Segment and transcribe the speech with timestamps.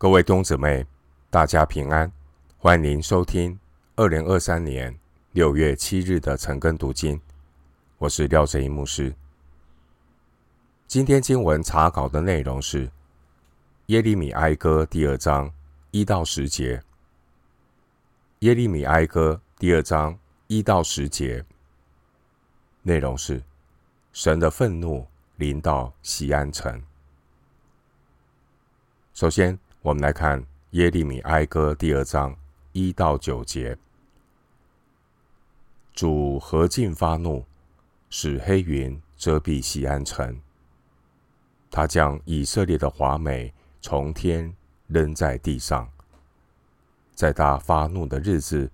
[0.00, 0.86] 各位弟兄姊妹，
[1.28, 2.08] 大家平安，
[2.56, 3.58] 欢迎收听
[3.96, 4.96] 二零二三年
[5.32, 7.20] 六月七日的晨更读经。
[7.98, 9.12] 我是廖正一牧师。
[10.86, 12.88] 今天经文查考的内容是
[13.86, 15.52] 耶利米哀歌第二章
[15.90, 16.80] 一到十节。
[18.38, 21.44] 耶利米哀歌第二章一到十节
[22.82, 23.42] 内容是
[24.12, 25.04] 神的愤怒
[25.38, 26.80] 临到西安城。
[29.12, 32.36] 首先，我们来看耶利米哀歌第二章
[32.72, 33.78] 一到九节：
[35.94, 37.44] 主何竟发怒，
[38.10, 40.40] 使黑云遮蔽西安城。
[41.70, 44.52] 他将以色列的华美从天
[44.88, 45.88] 扔在地上，
[47.14, 48.68] 在他发怒的日子，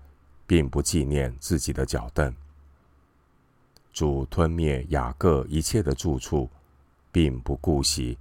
[0.47, 2.35] 并不纪念自己的脚凳。
[3.93, 6.49] 主吞灭雅各一切的住处，
[7.13, 8.17] 并不顾惜。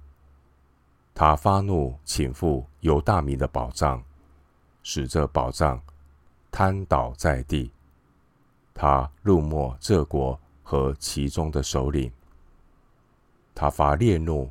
[1.14, 4.04] 他发怒，倾覆犹大民的宝藏，
[4.82, 5.80] 使这宝藏
[6.50, 7.72] 瘫倒在地。
[8.74, 12.12] 他入没这国和其中的首领。
[13.54, 14.50] 他发烈怒，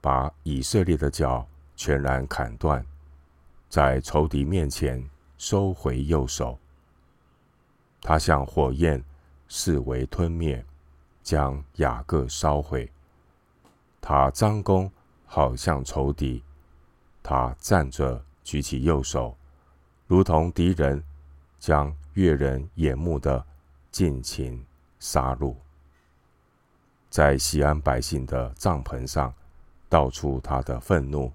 [0.00, 2.86] 把以色列的脚全然砍断，
[3.68, 5.04] 在仇敌面前
[5.36, 6.56] 收回右手。
[8.00, 9.02] 他像火焰
[9.48, 10.64] 视为吞灭，
[11.20, 12.88] 将雅各烧毁。
[14.00, 14.88] 他张弓。
[15.28, 16.40] 好像仇敌，
[17.28, 19.36] 他站着举起右手，
[20.06, 21.02] 如同敌人
[21.58, 23.44] 将悦人眼目的
[23.90, 24.64] 尽情
[25.00, 25.52] 杀戮。
[27.10, 29.34] 在西安百姓的帐篷上，
[29.88, 31.32] 倒出他的愤怒，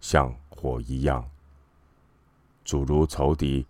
[0.00, 1.24] 像火一样。
[2.64, 3.64] 主如仇敌，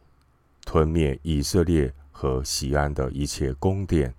[0.64, 4.14] 吞灭以色列和西安的一切宫殿，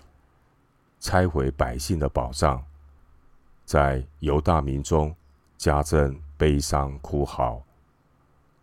[1.00, 2.64] 拆毁百姓的宝藏，
[3.66, 5.16] 在犹大民中。
[5.58, 7.62] 加增悲伤哭嚎，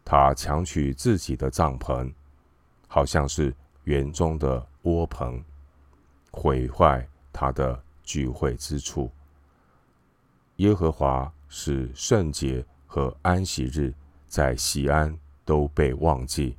[0.02, 2.10] 他强取自己的帐篷，
[2.88, 5.44] 好像是园中的窝棚，
[6.30, 9.10] 毁坏他的聚会之处。
[10.56, 13.92] 耶和华使圣洁和安息日
[14.26, 15.14] 在西安
[15.44, 16.56] 都被忘记，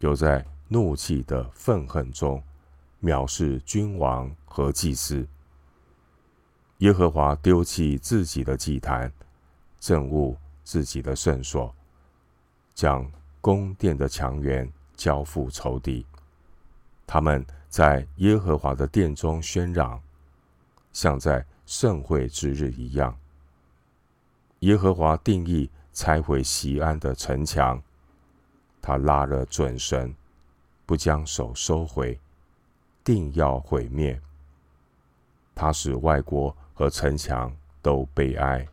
[0.00, 2.42] 又在怒气的愤恨中
[3.00, 5.24] 藐视君王和祭司。
[6.78, 9.12] 耶和华丢弃自己的祭坛，
[9.80, 11.74] 憎恶自己的圣所，
[12.74, 13.10] 将
[13.40, 16.04] 宫殿的墙垣交付仇敌。
[17.06, 20.00] 他们在耶和华的殿中喧嚷，
[20.92, 23.16] 像在盛会之日一样。
[24.60, 27.82] 耶和华定义拆毁西安的城墙，
[28.82, 30.14] 他拉了准绳，
[30.84, 32.20] 不将手收回，
[33.02, 34.20] 定要毁灭。
[35.54, 38.66] 他使外国和城墙都悲哀，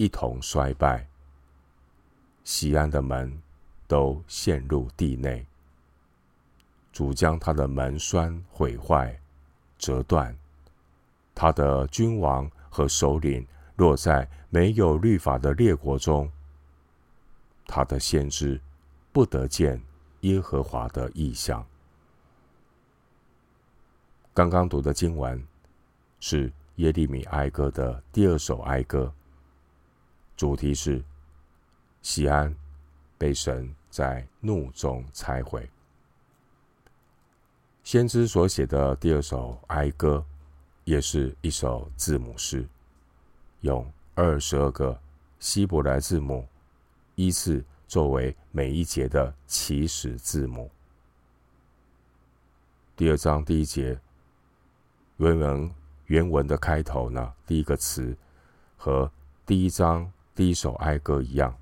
[0.00, 1.06] 一同衰败。
[2.42, 3.38] 西安的门
[3.86, 5.44] 都陷入地内。
[6.90, 9.14] 主将他的门栓毁坏、
[9.76, 10.34] 折断。
[11.34, 13.46] 他的君王和首领
[13.76, 16.32] 落在没有律法的列国中。
[17.66, 18.58] 他的先知
[19.12, 19.78] 不得见
[20.22, 21.62] 耶和华的意象。
[24.32, 25.46] 刚刚读的经文
[26.20, 26.50] 是。
[26.80, 29.12] 耶利米哀歌的第二首哀歌，
[30.40, 31.04] 主题是
[32.00, 32.56] 西安
[33.18, 35.68] 被神在怒中拆毁。
[37.84, 40.24] 先知所写的第二首哀歌，
[40.84, 42.66] 也是一首字母诗，
[43.60, 44.98] 用二十二个
[45.38, 46.48] 希伯来字母
[47.16, 50.70] 依次作为每一节的起始字母。
[52.96, 54.00] 第二章第一节
[55.18, 55.70] 原文。
[56.06, 58.16] 原文的开头呢，第一个词
[58.78, 59.12] 和
[59.44, 61.54] 第一章第一首哀歌一样，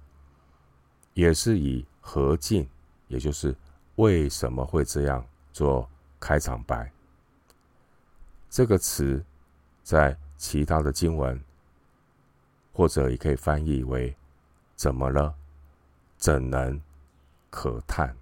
[1.13, 2.65] 也是以何竟，
[3.09, 3.53] 也就是
[3.97, 5.91] 为什么会这样做
[6.21, 6.89] 开场白。
[8.49, 9.21] 这个词
[9.83, 11.43] 在其他的经文，
[12.73, 14.15] 或者也可以翻译为
[14.77, 15.35] “怎么了？
[16.17, 16.81] 怎能？
[17.51, 18.17] 可叹？”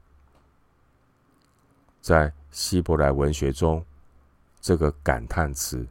[2.01, 3.85] 在希伯来文学中，
[4.63, 5.87] 这个感叹词。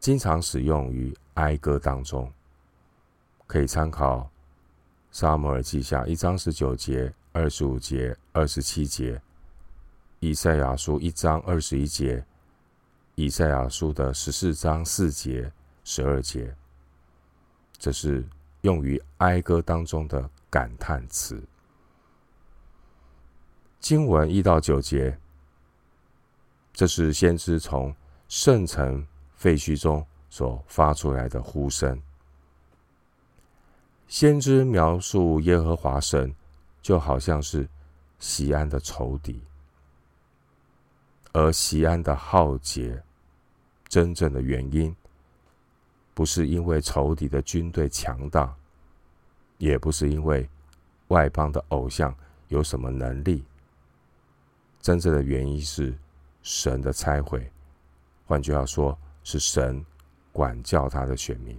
[0.00, 2.32] 经常使用于哀歌当中，
[3.46, 4.18] 可以参考
[5.10, 9.16] 《撒母耳记下》一章十九节、二十五节、二十七节，
[10.20, 12.16] 《以赛亚书》一章二十一节，
[13.14, 15.52] 《以赛亚书》的十四章四节、
[15.84, 16.54] 十二节，
[17.78, 18.24] 这是
[18.62, 21.42] 用于哀歌当中的感叹词。
[23.80, 25.18] 经文一到九节，
[26.72, 27.94] 这是先知从
[28.28, 29.06] 圣城。
[29.36, 32.00] 废墟中所发出来的呼声。
[34.14, 36.32] 先知描述耶和华神，
[36.80, 37.68] 就好像是
[38.20, 39.42] 西安的仇敌，
[41.32, 43.02] 而西安的浩劫，
[43.88, 44.94] 真正的原因，
[46.14, 48.54] 不是因为仇敌的军队强大，
[49.58, 50.48] 也不是因为
[51.08, 52.14] 外邦的偶像
[52.46, 53.44] 有什么能力，
[54.80, 55.92] 真正的原因是
[56.40, 57.50] 神的拆毁。
[58.26, 59.84] 换句话说，是神
[60.30, 61.58] 管教他的选民。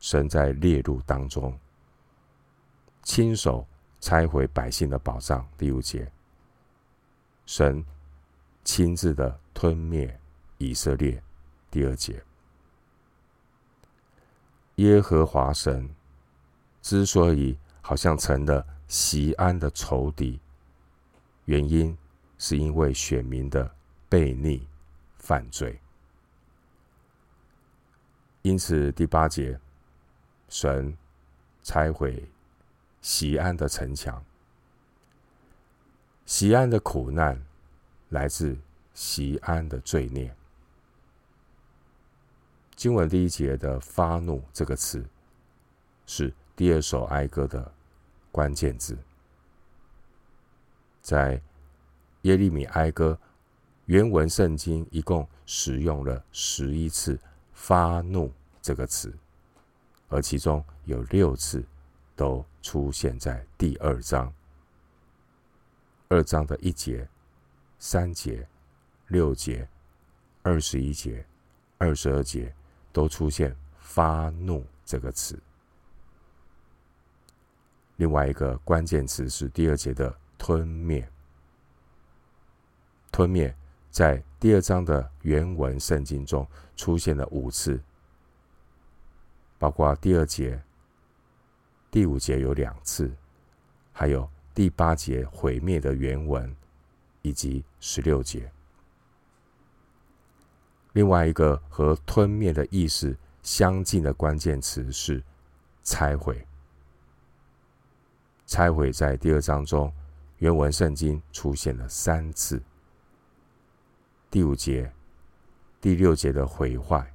[0.00, 1.56] 神在烈怒当中，
[3.02, 3.66] 亲手
[4.00, 5.46] 拆毁百姓的宝藏。
[5.58, 6.10] 第五节，
[7.44, 7.84] 神
[8.64, 10.18] 亲自的吞灭
[10.56, 11.22] 以色列。
[11.70, 12.20] 第二节，
[14.76, 15.88] 耶和华神
[16.80, 20.40] 之所以好像成了锡安的仇敌，
[21.44, 21.96] 原因
[22.38, 23.70] 是因为选民的
[24.08, 24.66] 悖逆
[25.18, 25.78] 犯罪。
[28.40, 29.60] 因此，第八节。
[30.50, 30.94] 神
[31.62, 32.28] 拆毁
[33.00, 34.22] 西安的城墙，
[36.26, 37.40] 西安的苦难
[38.08, 38.58] 来自
[38.92, 40.34] 西安的罪孽。
[42.74, 45.06] 经文第一节的“发怒”这个词，
[46.04, 47.72] 是第二首哀歌的
[48.32, 48.98] 关键字。
[51.00, 51.40] 在
[52.22, 53.16] 耶利米哀歌
[53.86, 57.18] 原文圣经，一共使用了十一次
[57.54, 59.14] “发怒”这个词。
[60.10, 61.64] 而其中有六次
[62.16, 64.30] 都出现在第二章，
[66.08, 67.08] 二章的一节、
[67.78, 68.46] 三节、
[69.06, 69.66] 六节、
[70.42, 71.24] 二十一节、
[71.78, 72.52] 二十二节
[72.92, 75.40] 都出现“发怒”这个词。
[77.96, 81.08] 另外一个关键词是第二节的“吞灭”，
[83.12, 83.54] 吞灭
[83.92, 86.44] 在第二章的原文圣经中
[86.76, 87.80] 出现了五次。
[89.60, 90.58] 包括第二节、
[91.90, 93.14] 第五节有两次，
[93.92, 96.56] 还有第八节毁灭的原文，
[97.20, 98.50] 以及十六节。
[100.94, 105.22] 另外一个和吞灭的意思相近的关键词是
[105.82, 106.42] 拆毁。
[108.46, 109.92] 拆毁在第二章中
[110.38, 112.60] 原文圣经出现了三次。
[114.30, 114.90] 第五节、
[115.82, 117.12] 第六节的毁坏，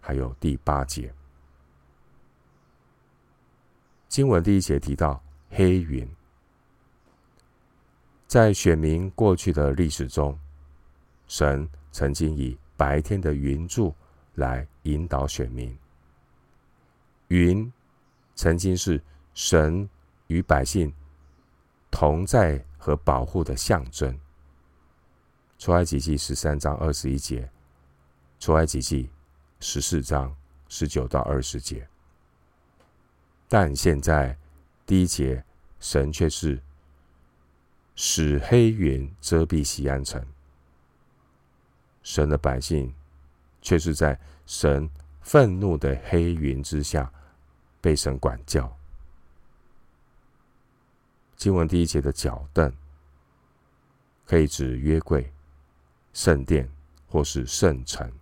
[0.00, 1.12] 还有第八节。
[4.08, 6.08] 经文第一节提到黑云，
[8.26, 10.36] 在选民过去的历史中，
[11.26, 13.94] 神曾经以白天的云柱
[14.34, 15.76] 来引导选民。
[17.28, 17.70] 云
[18.34, 19.02] 曾经是
[19.34, 19.86] 神
[20.28, 20.90] 与百姓
[21.90, 24.18] 同在和保护的象征。
[25.58, 27.50] 出埃及记十三章二十一节，
[28.40, 29.10] 出埃及记
[29.60, 30.34] 十四章
[30.68, 31.86] 十九到二十节。
[33.48, 34.36] 但现在，
[34.84, 35.42] 第一节，
[35.80, 36.60] 神却是
[37.94, 40.22] 使黑云遮蔽西安城，
[42.02, 42.94] 神的百姓
[43.62, 44.90] 却是在神
[45.22, 47.10] 愤怒的黑云之下
[47.80, 48.70] 被神管教。
[51.34, 52.70] 经文第一节的脚凳，
[54.26, 55.32] 可以指约柜、
[56.12, 56.68] 圣殿
[57.06, 58.12] 或是圣城。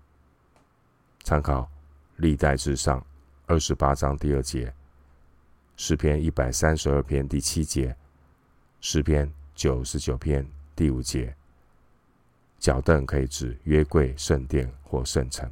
[1.24, 1.68] 参考
[2.16, 3.04] 历代志上
[3.46, 4.72] 二十八章第二节。
[5.76, 7.94] 诗篇一百三十二篇第七节，
[8.80, 11.36] 诗篇九十九篇第五节，
[12.58, 15.50] 脚凳可以指约柜、圣殿或圣城。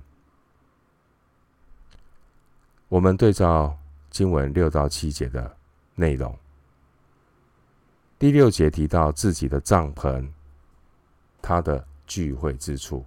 [2.89, 3.79] 我们对照
[4.09, 5.55] 经文六到七节的
[5.95, 6.35] 内容，
[8.19, 10.27] 第六节提到自己的帐篷，
[11.43, 13.05] 他的聚会之处；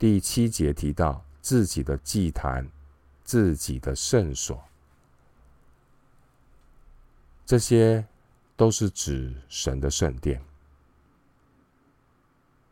[0.00, 2.68] 第七节提到自己的祭坛，
[3.22, 4.60] 自己的圣所。
[7.46, 8.04] 这些
[8.56, 10.42] 都是指神的圣殿。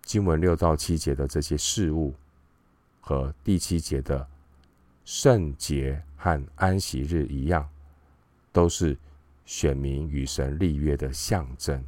[0.02, 2.14] 经文六到七节的这些事物，
[3.00, 4.26] 和第七节的
[5.04, 7.68] 圣节和安息日一样，
[8.50, 8.96] 都是
[9.44, 11.84] 选民与神立约的象征。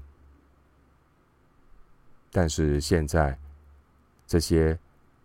[2.31, 3.39] 但是现在，
[4.27, 4.79] 这些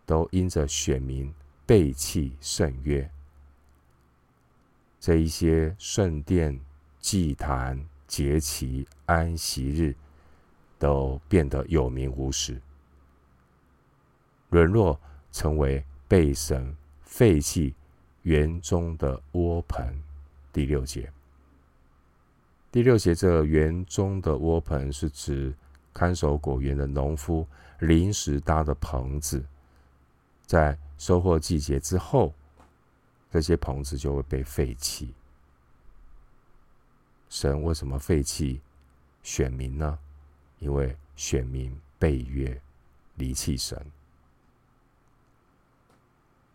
[0.05, 1.33] 都因着选民
[1.65, 3.09] 背弃圣约，
[4.99, 6.57] 这一些圣殿。
[6.99, 9.95] 祭坛、节期、安息日
[10.77, 12.61] 都变得有名无实，
[14.49, 14.99] 沦落
[15.31, 17.73] 成为被神废弃
[18.23, 19.85] 园中的窝棚。
[20.51, 21.11] 第六节，
[22.71, 25.53] 第六节这园中的窝棚是指
[25.93, 27.47] 看守果园的农夫
[27.79, 29.43] 临时搭的棚子，
[30.45, 32.33] 在收获季节之后，
[33.31, 35.13] 这些棚子就会被废弃。
[37.29, 38.59] 神为什么废弃
[39.23, 39.97] 选民呢？
[40.59, 42.59] 因为选民背约，
[43.15, 43.79] 离弃神。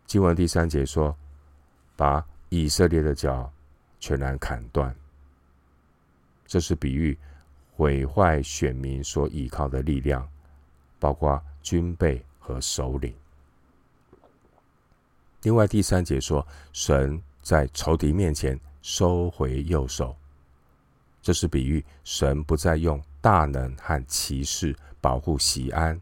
[0.05, 1.15] 经文第三节说
[1.95, 3.51] ：“把以色列的脚
[3.99, 4.95] 全然砍断。”
[6.45, 7.17] 这是比喻
[7.75, 10.29] 毁坏选民所依靠的力量，
[10.99, 13.15] 包括军备和首领。
[15.41, 20.15] 另外，第三节说，神在仇敌面前收回右手，
[21.25, 25.99] 这是比喻神不再用大能和骑士保护锡安。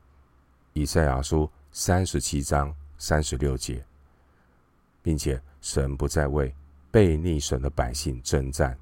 [0.74, 3.86] 以赛亚书三十七章三十六节，
[5.01, 6.53] 并且神不再为
[6.92, 8.77] 悖逆神的百姓征战。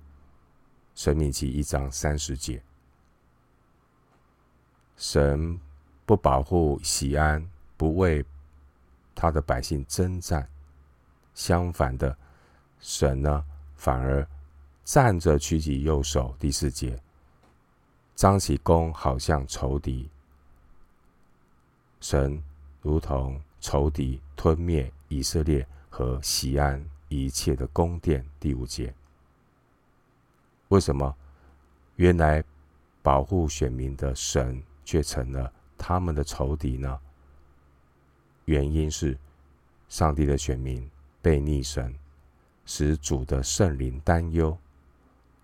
[0.96, 2.60] 申命记一章三十节，
[4.98, 5.60] 神
[6.08, 8.26] 不保护锡安，不为
[9.14, 10.50] 他的百姓征战。
[11.36, 12.18] 相反的，
[12.80, 13.46] 神呢，
[13.76, 14.28] 反而
[14.84, 16.36] 站着举起右手。
[16.40, 17.02] 第四节，
[18.16, 20.10] 张起弓，好像仇敌。
[22.00, 22.42] 神
[22.82, 28.26] 如同仇敌吞灭以色列和西安一切的宫殿。
[28.40, 28.94] 第五节。
[30.70, 31.16] 为什么
[31.98, 32.44] 原来
[33.02, 37.00] 保护选民的神却成了他们的仇敌呢？
[38.46, 39.18] 原因是
[39.90, 40.90] 上帝的选民
[41.22, 41.94] 被逆神，
[42.66, 44.58] 使主的圣灵担忧，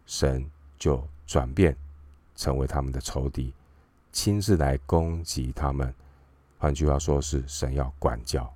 [0.07, 0.49] 神
[0.79, 1.77] 就转变
[2.35, 3.53] 成为他们的仇敌，
[4.11, 5.93] 亲自来攻击他们。
[6.57, 8.51] 换句话说，是神要管教。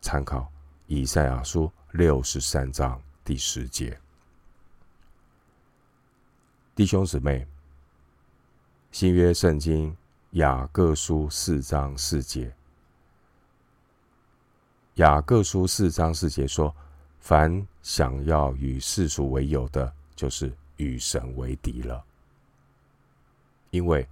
[0.00, 0.50] 参考
[0.86, 3.98] 以赛亚书六十三章第十节。
[6.74, 7.46] 弟兄姊妹，
[8.90, 9.94] 新约圣经
[10.30, 12.54] 雅各书四章四节，
[14.94, 16.74] 雅各书四章四节说
[17.20, 22.04] ：“凡想要与世俗为友的，就是与神为敌了。”
[23.70, 24.06] 因为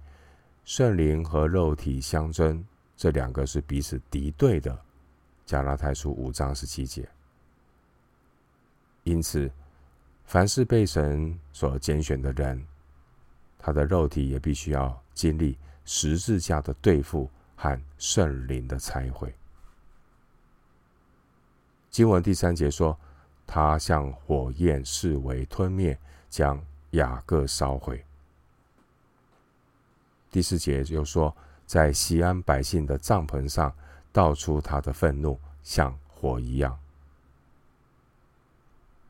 [0.65, 2.63] 圣灵和肉体相争，
[2.97, 4.77] 这两个是彼此敌对的。
[5.45, 7.07] 加拉太书五章十七节。
[9.03, 9.51] 因此。
[10.23, 12.65] 凡是被神所拣选的人，
[13.59, 19.35] 他的肉体也必须要经历十字架的对付和圣灵的拆毁。
[21.89, 22.97] 经文第三节说
[23.53, 26.57] ：“他向火焰视为吞灭，将
[26.91, 28.01] 雅各烧毁。”
[30.31, 31.35] 第四节又说
[31.67, 33.75] ：“在西安百姓的帐篷上
[34.13, 36.79] 倒出他的愤怒，像火一样。”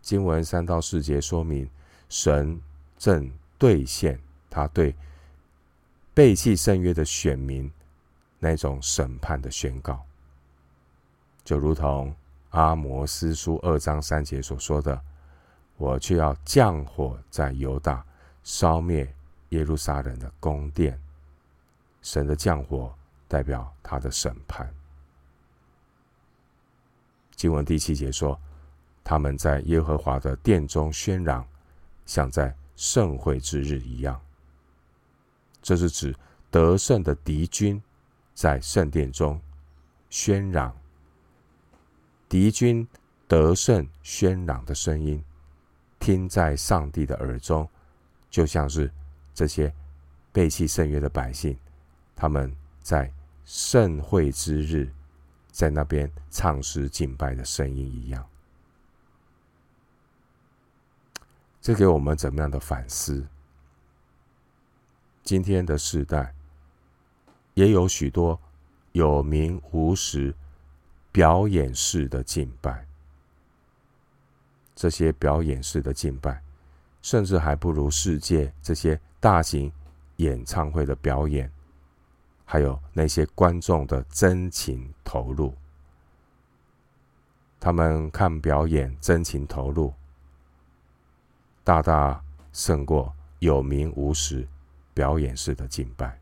[0.01, 1.69] 经文三到四节说明，
[2.09, 2.59] 神
[2.97, 4.19] 正兑现
[4.49, 4.95] 他对
[6.15, 7.71] 背弃圣约的选民
[8.39, 10.03] 那种审判的宣告，
[11.43, 12.11] 就如同
[12.51, 15.01] 阿摩司书二章三节所说的
[15.75, 18.05] ：“我却要降火在犹大，
[18.43, 19.13] 烧灭
[19.49, 20.97] 耶路撒冷的宫殿。”
[22.01, 22.93] 神的降火
[23.27, 24.73] 代表他的审判。
[27.35, 28.39] 经文第七节说。
[29.03, 31.43] 他们在耶和华的殿中喧嚷，
[32.05, 34.21] 像在盛会之日一样。
[35.59, 36.15] 这是指
[36.51, 37.81] 得胜的敌军
[38.35, 39.41] 在圣殿中
[40.11, 40.71] 喧嚷。
[42.31, 42.87] 敌军
[43.27, 45.21] 得胜喧嚷的声音，
[45.99, 47.69] 听在上帝的耳中，
[48.29, 48.89] 就像是
[49.33, 49.69] 这些
[50.31, 51.57] 背弃圣约的百姓，
[52.15, 52.49] 他们
[52.81, 53.11] 在
[53.43, 54.89] 盛会之日
[55.51, 58.25] 在那边唱诗敬拜的声音一样。
[61.59, 63.27] 这给我们怎么样的反思？
[65.21, 66.33] 今天的世代
[67.55, 68.39] 也有许多
[68.93, 70.33] 有名无实、
[71.11, 72.85] 表演式的敬拜，
[74.75, 76.41] 这些表演式的敬拜，
[77.01, 79.71] 甚至还不如世界这些大型
[80.17, 81.51] 演唱会的表演，
[82.45, 85.53] 还有那些观众的真情投入。
[87.59, 89.93] 他们看表演，真情投入。
[91.63, 94.47] 大大胜过有名无实、
[94.95, 96.19] 表演式的敬拜。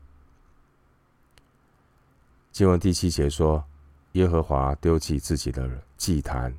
[2.52, 3.64] 经文第七节说
[4.12, 6.52] ：“耶和华丢弃自己的祭坛，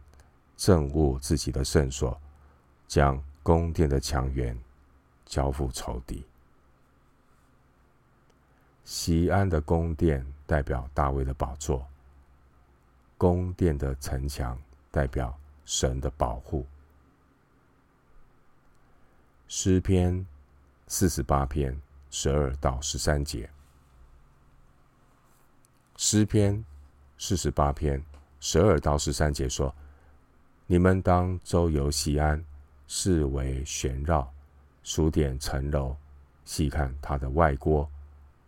[0.58, 2.20] 憎恶自己的圣所，
[2.88, 4.58] 将宫殿的墙垣
[5.26, 6.26] 交付仇敌。”
[8.84, 11.88] 西安的宫殿代表大卫的宝座，
[13.18, 16.66] 宫殿的城墙代表神的保护。
[19.48, 20.26] 诗篇
[20.88, 21.80] 四十八篇
[22.10, 23.50] 十二到十三节。
[25.96, 26.66] 诗篇
[27.24, 28.04] 四十八篇
[28.40, 29.72] 十二到十三节说
[30.66, 32.44] ：“你们当周游西安，
[32.88, 34.28] 四围旋绕，
[34.82, 35.96] 数点城楼，
[36.46, 37.88] 细看它的外郭，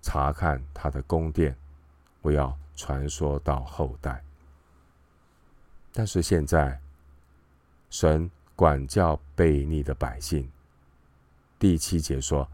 [0.01, 1.55] 查看它的宫殿，
[2.23, 4.23] 我要传说到后代。
[5.93, 6.81] 但是现在，
[7.91, 10.49] 神管教悖逆的百姓。
[11.59, 12.49] 第七节说，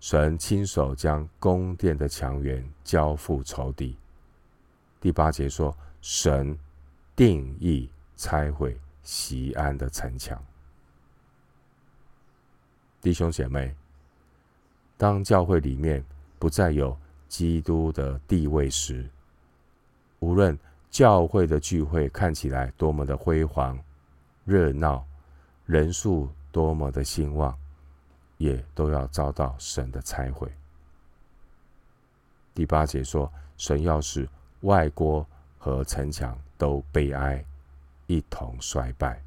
[0.00, 3.96] 神亲手将宫殿的墙垣交付仇敌。
[5.00, 6.56] 第八节说，神
[7.16, 10.38] 定义拆毁西安的城墙。
[13.00, 13.74] 弟兄姐妹，
[14.98, 16.04] 当教会里面
[16.38, 16.94] 不再有
[17.28, 19.08] 基督的地位时，
[20.18, 20.58] 无论
[20.90, 23.82] 教会的聚会看起来多么的辉煌、
[24.44, 25.02] 热闹，
[25.64, 27.56] 人数多么的兴旺，
[28.36, 30.52] 也都要遭到神的拆毁。
[32.52, 34.28] 第八节说，神要使
[34.62, 35.26] 外郭
[35.58, 37.44] 和城墙都悲哀，
[38.06, 39.22] 一同衰败。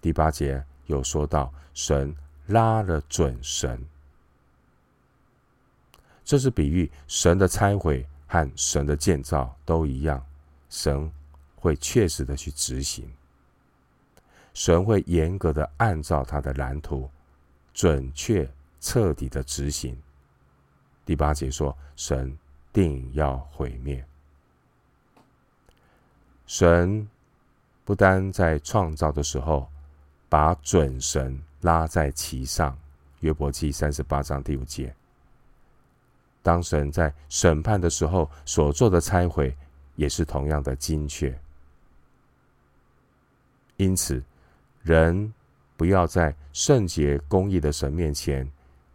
[0.00, 2.14] 第八节有说到，神
[2.46, 3.82] 拉了准绳，
[6.24, 10.24] 这是比喻神的拆毁和神的建造都一样，
[10.68, 11.10] 神
[11.56, 13.10] 会确实的去执行，
[14.52, 17.10] 神会严格的按照他的蓝图，
[17.72, 18.46] 准确
[18.80, 19.98] 彻底的执行。
[21.06, 22.36] 第八节说，神
[22.74, 24.04] 定要毁灭。
[26.46, 27.08] 神
[27.84, 29.66] 不单在创造的时候
[30.28, 32.76] 把准绳拉在其上，
[33.20, 34.94] 约伯记三十八章第五节。
[36.42, 39.56] 当神在审判的时候所做的拆毁，
[39.94, 41.34] 也是同样的精确。
[43.76, 44.22] 因此，
[44.82, 45.32] 人
[45.76, 48.50] 不要在圣洁公义的神面前，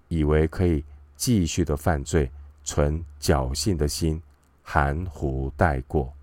[0.09, 0.83] 以为可以
[1.15, 2.29] 继续的犯罪，
[2.69, 4.21] 存侥幸的心，
[4.61, 6.13] 含糊带过。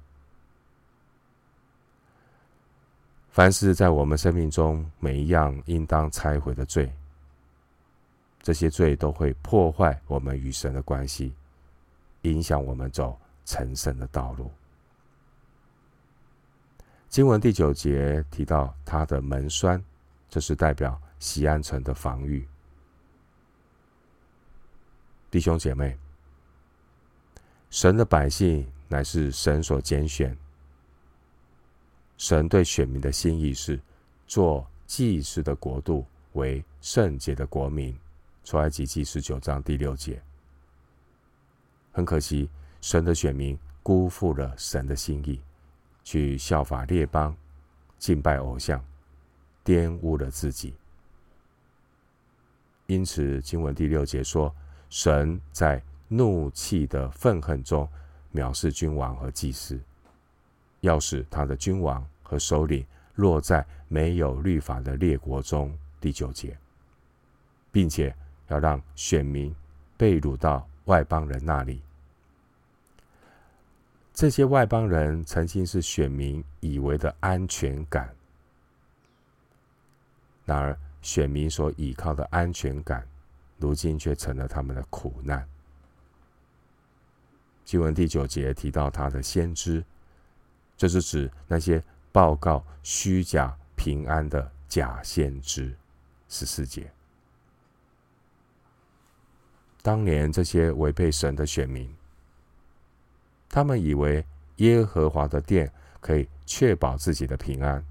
[3.30, 6.88] 凡是在我们生命中每一样应当拆毁的罪，
[8.40, 11.34] 这些罪都会破坏我们与神的关系，
[12.22, 14.48] 影响我们走成圣的道路。
[17.08, 19.82] 经文第九节提到他的门闩，
[20.30, 22.46] 这是代表西安城的防御。
[25.28, 25.98] 弟兄姐妹，
[27.76, 30.34] 神的百姓乃是神所拣选。
[32.16, 33.78] 神对选民的心意是
[34.26, 37.94] 做祭司的国度，为圣洁的国民。
[38.44, 40.22] 出埃及记十九章第六节。
[41.92, 42.48] 很可惜，
[42.80, 45.38] 神的选民辜负了神的心意，
[46.02, 47.36] 去效法列邦，
[47.98, 48.82] 敬拜偶像，
[49.62, 50.72] 玷污了自己。
[52.86, 54.50] 因此，经文第六节说，
[54.88, 57.88] 神在怒气的愤恨中
[58.34, 59.78] 藐视君王和祭司。
[60.80, 66.56] 要使他的君王和首领落在没有律法的列国中，第九节，
[67.72, 68.14] 并且
[68.48, 69.52] 要让选民
[69.96, 71.80] 被掳到外邦人那里。
[74.12, 78.14] 这些外邦人曾经是选民以为的安全感，
[80.44, 83.06] 然而选民所依靠的安全感，
[83.58, 85.46] 如今却成了他们的苦难。
[87.66, 89.84] 经文第九节提到他的先知。
[90.76, 95.76] 这是指那些报告虚假平安的假先知。
[96.28, 96.90] 十四节，
[99.80, 101.88] 当年这些违背神的选民，
[103.48, 104.24] 他们以为
[104.56, 107.84] 耶和华的殿可以确保自己的平安，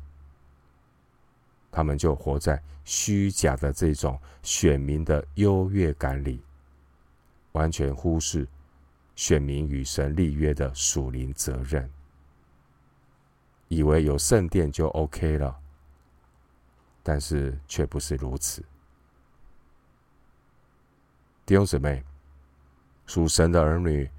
[1.71, 6.43] 他们就活在虚假的这种选民的优越感里，
[7.53, 8.45] 完全忽视
[9.15, 11.89] 选民与神立约的属灵责任。
[13.67, 15.57] 以为有圣殿就 OK 了，
[17.01, 18.63] 但是却不是如此。
[21.45, 22.03] 弟兄姊妹，
[23.05, 24.09] 属神的儿女，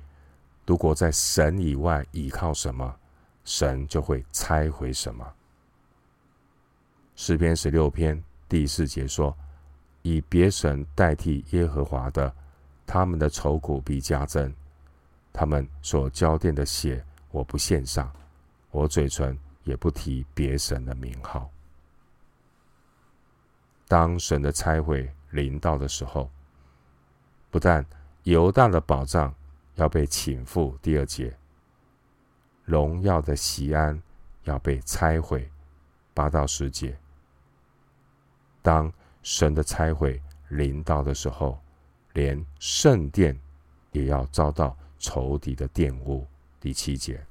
[0.66, 2.96] 如果在神以外依靠什么，
[3.44, 5.32] 神就会拆毁什么。
[7.14, 9.37] 诗篇十六篇第四节说
[10.02, 12.35] ：“以别神代替耶和华的，
[12.85, 14.50] 他们的愁苦必加增；
[15.38, 18.11] 他们所浇奠的血，我不献上。”
[18.72, 21.51] 我嘴唇也不提别神的名号。
[23.88, 26.31] 当神的拆毁临到的时候，
[27.51, 27.85] 不但
[28.25, 29.35] 犹大的宝藏
[29.77, 31.35] 要被倾覆，第二节，
[32.64, 33.99] 荣耀的锡安
[34.44, 35.51] 要被拆毁，
[36.12, 36.99] 八到十节。
[38.61, 41.59] 当神的拆毁临到的时候，
[42.12, 43.38] 连圣殿
[43.92, 46.26] 也要遭到仇敌的玷污，
[46.61, 47.24] 第七节。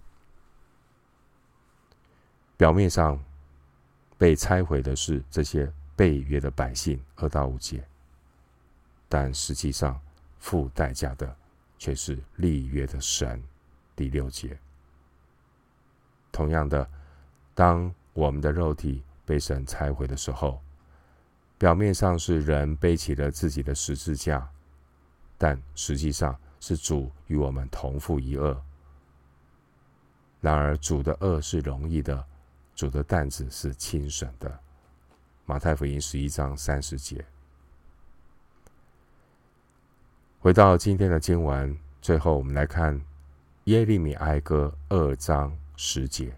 [2.58, 3.22] 表面上
[4.18, 7.86] 被拆毁的是这些被约的百姓，二到五节。
[9.10, 10.00] 但实际上，
[10.40, 11.36] 付代价的
[11.78, 13.42] 却是立约的神，
[13.96, 14.58] 第六节。
[16.32, 16.90] 同样的，
[17.54, 20.62] 当我们的肉体被神拆毁的时候，
[21.58, 24.50] 表面上是人背起了自己的十字架，
[25.38, 28.58] 但实际上是主与我们同负一轭。
[30.42, 32.26] 然而，主的轭是容易的，
[32.74, 34.60] 主的担子是轻省的。
[35.46, 37.24] 马太福音十一章三十节。
[40.40, 43.00] 回到今天的经文，最后我们来看
[43.66, 46.36] 耶利米哀歌二章十节。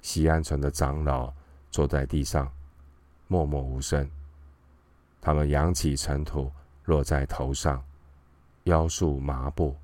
[0.00, 1.32] 西安城的长老
[1.70, 2.52] 坐在地上，
[3.28, 4.10] 默默无声。
[5.20, 6.50] 他们扬起尘土，
[6.86, 7.80] 落在头上，
[8.64, 9.76] 腰束麻布。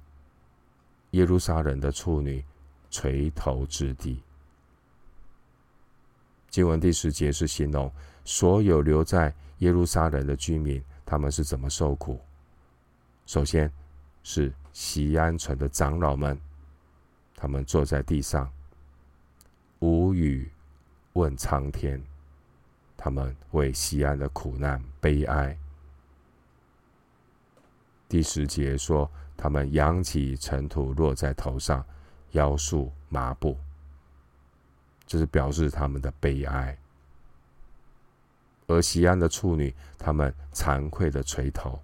[1.12, 2.44] 耶路撒冷的处女
[2.90, 4.22] 垂头至地。
[6.50, 7.90] 经文第十节是形容
[8.24, 10.82] 所有留在耶路撒冷的居民。
[11.04, 12.20] 他们是怎么受苦？
[13.24, 13.72] 首先
[14.22, 16.38] 是西安城的长老们，
[17.34, 18.52] 他们坐在地上，
[19.78, 20.50] 无语
[21.14, 21.98] 问苍天。
[22.94, 25.56] 他们为西安的苦难悲哀。
[28.08, 31.84] 第十节说，他们扬起尘土落在头上，
[32.30, 33.56] 腰束麻布，
[35.06, 36.76] 这是表示他们的悲哀。
[38.66, 41.80] 而西安的处女，他们惭愧的垂头。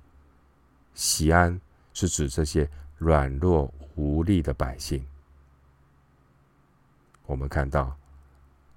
[0.94, 1.60] 西安
[1.92, 5.06] 是指这些软弱无力的百姓。
[7.26, 7.96] 我们看到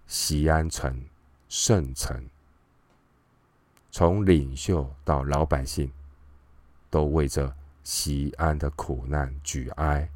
[0.06, 1.02] 西安城
[1.50, 2.26] 圣城，
[3.92, 5.92] 从领袖到老百姓，
[6.90, 10.10] 都为着西安的苦难举哀。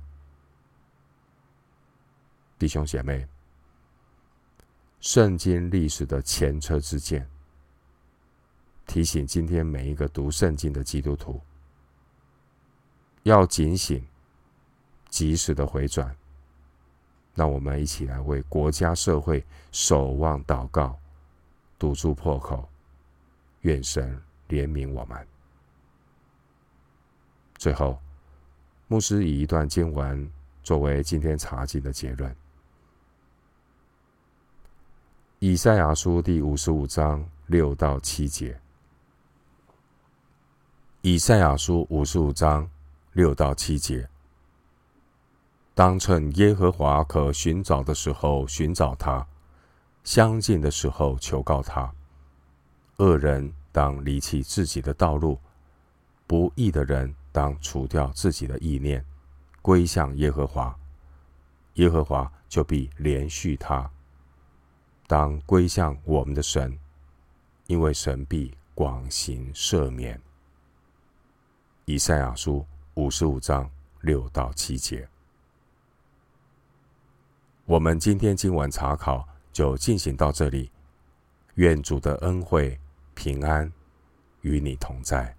[2.57, 3.27] 弟兄姐妹，
[4.99, 7.27] 圣经历史的前车之鉴。
[8.85, 11.39] 提醒今天每一个读圣经的基督徒，
[13.23, 14.05] 要警醒，
[15.09, 16.15] 及时的回转。
[17.33, 20.99] 让我们一起来为国家社会守望祷告，
[21.79, 22.67] 堵住破口，
[23.61, 25.30] 愿神怜悯我们。
[27.61, 27.95] 最后，
[28.87, 30.27] 牧师以一段经文
[30.63, 32.35] 作为今天查经的结论：
[35.37, 38.59] 以赛亚书第五十五章六到七节。
[41.03, 42.67] 以赛亚书五十五章
[43.13, 44.09] 六到七节：
[45.75, 49.23] 当趁耶和华可寻找的时候寻找他，
[50.03, 51.93] 相近的时候求告他。
[52.97, 55.37] 恶人当离弃自己的道路，
[56.25, 59.05] 不义的人当除掉自己的意念，
[59.61, 60.77] 归向耶和华，
[61.75, 63.89] 耶和华就必连续他。
[65.07, 66.77] 当归向我们的神，
[67.67, 70.19] 因为神必广行赦免。
[71.85, 73.69] 以赛亚书五十五章
[74.01, 75.07] 六到七节，
[77.65, 80.71] 我们今天经文查考就进行到这里。
[81.55, 82.79] 愿主的恩惠
[83.13, 83.69] 平安
[84.41, 85.35] 与你同在。